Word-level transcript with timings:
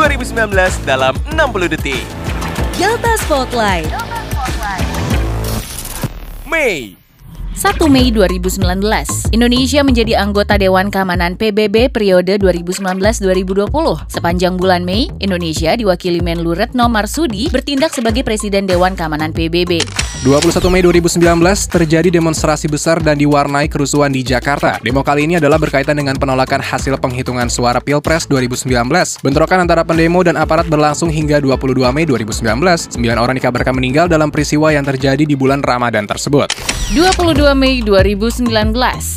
2019 0.00 0.88
dalam 0.88 1.12
60 1.28 1.76
detik. 1.76 2.00
Delta 2.80 3.12
Spotlight. 3.20 3.84
Mei 6.48 6.96
1 7.50 7.82
Mei 7.90 8.14
2019, 8.14 9.34
Indonesia 9.34 9.82
menjadi 9.82 10.22
anggota 10.22 10.54
Dewan 10.54 10.86
Keamanan 10.86 11.34
PBB 11.34 11.90
periode 11.90 12.38
2019-2020. 12.38 13.66
Sepanjang 14.06 14.54
bulan 14.54 14.86
Mei, 14.86 15.10
Indonesia 15.18 15.74
diwakili 15.74 16.22
Menlu 16.22 16.54
Retno 16.54 16.86
Marsudi 16.86 17.50
bertindak 17.50 17.90
sebagai 17.90 18.22
Presiden 18.22 18.70
Dewan 18.70 18.94
Keamanan 18.94 19.34
PBB. 19.34 19.82
21 20.22 20.62
Mei 20.70 20.82
2019 20.86 21.26
terjadi 21.66 22.08
demonstrasi 22.14 22.70
besar 22.70 23.02
dan 23.02 23.18
diwarnai 23.18 23.66
kerusuhan 23.66 24.14
di 24.14 24.22
Jakarta. 24.22 24.78
Demo 24.78 25.02
kali 25.02 25.26
ini 25.26 25.42
adalah 25.42 25.58
berkaitan 25.58 25.98
dengan 25.98 26.14
penolakan 26.14 26.62
hasil 26.62 27.02
penghitungan 27.02 27.50
suara 27.50 27.82
Pilpres 27.82 28.30
2019. 28.30 28.70
Bentrokan 29.26 29.66
antara 29.66 29.82
pendemo 29.82 30.22
dan 30.22 30.38
aparat 30.38 30.70
berlangsung 30.70 31.10
hingga 31.10 31.42
22 31.42 31.82
Mei 31.90 32.06
2019. 32.06 32.94
Sembilan 32.94 33.18
orang 33.18 33.34
dikabarkan 33.42 33.74
meninggal 33.74 34.06
dalam 34.06 34.30
peristiwa 34.30 34.70
yang 34.70 34.86
terjadi 34.86 35.26
di 35.26 35.34
bulan 35.34 35.66
Ramadan 35.66 36.06
tersebut. 36.06 36.79
22 36.90 37.54
Mei 37.54 37.86
2019, 37.86 38.50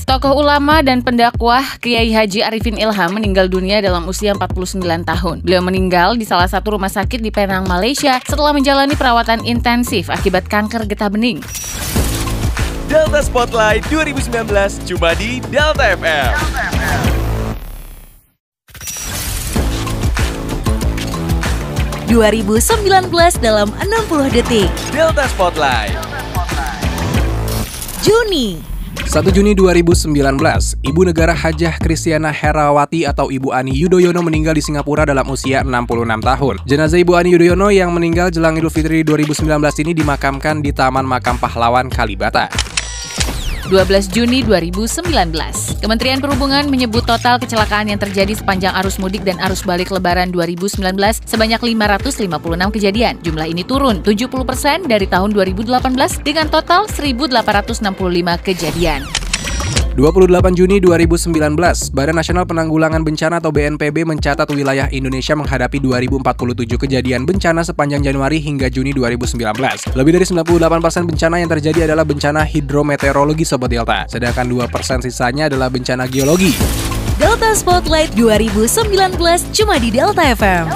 tokoh 0.06 0.46
ulama 0.46 0.86
dan 0.86 1.02
pendakwah 1.02 1.66
Kiai 1.82 2.14
Haji 2.14 2.46
Arifin 2.46 2.78
Ilham 2.78 3.18
meninggal 3.18 3.50
dunia 3.50 3.82
dalam 3.82 4.06
usia 4.06 4.38
49 4.38 4.78
tahun. 5.02 5.42
Beliau 5.42 5.66
meninggal 5.66 6.14
di 6.14 6.22
salah 6.22 6.46
satu 6.46 6.78
rumah 6.78 6.94
sakit 6.94 7.18
di 7.18 7.34
Penang, 7.34 7.66
Malaysia 7.66 8.22
setelah 8.30 8.54
menjalani 8.54 8.94
perawatan 8.94 9.42
intensif 9.42 10.14
akibat 10.14 10.46
kanker 10.46 10.86
getah 10.86 11.10
bening. 11.10 11.42
Delta 12.86 13.26
Spotlight 13.26 13.82
2019 13.90 14.94
cuma 14.94 15.18
di 15.18 15.42
Delta 15.50 15.98
FM. 15.98 16.30
Delta 22.06 22.30
2019 22.38 23.42
dalam 23.42 23.74
60 23.82 24.30
detik. 24.30 24.70
Delta 24.94 25.26
Spotlight. 25.26 26.13
Juni 28.04 28.60
1 29.08 29.32
Juni 29.32 29.56
2019, 29.56 30.12
Ibu 30.84 31.02
Negara 31.08 31.32
Hajah 31.32 31.80
Kristiana 31.80 32.36
Herawati 32.36 33.08
atau 33.08 33.32
Ibu 33.32 33.56
Ani 33.56 33.72
Yudhoyono 33.72 34.20
meninggal 34.20 34.60
di 34.60 34.64
Singapura 34.64 35.08
dalam 35.08 35.24
usia 35.32 35.64
66 35.64 36.20
tahun. 36.20 36.56
Jenazah 36.68 37.00
Ibu 37.00 37.16
Ani 37.16 37.32
Yudhoyono 37.32 37.72
yang 37.72 37.96
meninggal 37.96 38.28
jelang 38.28 38.60
Idul 38.60 38.76
Fitri 38.76 39.08
2019 39.08 39.48
ini 39.88 39.96
dimakamkan 39.96 40.60
di 40.60 40.76
Taman 40.76 41.08
Makam 41.08 41.40
Pahlawan 41.40 41.88
Kalibata. 41.88 42.52
12 43.72 44.12
Juni 44.12 44.44
2019. 44.44 45.08
Kementerian 45.80 46.20
Perhubungan 46.20 46.68
menyebut 46.68 47.08
total 47.08 47.40
kecelakaan 47.40 47.88
yang 47.88 48.00
terjadi 48.02 48.36
sepanjang 48.36 48.76
arus 48.84 49.00
mudik 49.00 49.24
dan 49.24 49.40
arus 49.48 49.64
balik 49.64 49.88
lebaran 49.88 50.36
2019 50.36 50.84
sebanyak 51.24 51.62
556 51.64 52.28
kejadian. 52.76 53.16
Jumlah 53.24 53.48
ini 53.48 53.64
turun 53.64 54.04
70% 54.04 54.44
persen 54.44 54.84
dari 54.84 55.08
tahun 55.08 55.32
2018 55.32 55.80
dengan 56.28 56.52
total 56.52 56.92
1.865 56.92 57.88
kejadian. 58.44 59.23
28 59.94 60.58
Juni 60.58 60.82
2019, 60.82 61.94
Badan 61.94 62.18
Nasional 62.18 62.50
Penanggulangan 62.50 63.06
Bencana 63.06 63.38
atau 63.38 63.54
BNPB 63.54 64.10
mencatat 64.10 64.50
wilayah 64.50 64.90
Indonesia 64.90 65.38
menghadapi 65.38 65.78
2047 65.78 66.82
kejadian 66.82 67.30
bencana 67.30 67.62
sepanjang 67.62 68.02
Januari 68.02 68.42
hingga 68.42 68.74
Juni 68.74 68.90
2019. 68.90 69.38
Lebih 69.94 70.12
dari 70.18 70.26
98% 70.26 71.06
bencana 71.06 71.36
yang 71.46 71.50
terjadi 71.54 71.86
adalah 71.94 72.10
bencana 72.10 72.42
hidrometeorologi 72.42 73.46
Sobat 73.46 73.70
Delta, 73.70 74.10
sedangkan 74.10 74.50
2% 74.50 75.06
sisanya 75.06 75.46
adalah 75.46 75.70
bencana 75.70 76.10
geologi. 76.10 76.58
Delta 77.22 77.54
Spotlight 77.54 78.18
2019 78.18 79.14
cuma 79.54 79.78
di 79.78 79.94
Delta 79.94 80.26
FM. 80.26 80.74